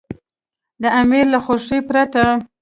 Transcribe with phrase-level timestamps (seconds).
[0.81, 2.23] د امیر له خوښې پرته.